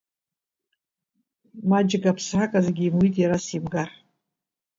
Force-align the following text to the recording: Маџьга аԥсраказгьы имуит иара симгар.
Маџьга 1.69 2.07
аԥсраказгьы 2.11 2.83
имуит 2.87 3.15
иара 3.23 3.37
симгар. 3.45 3.89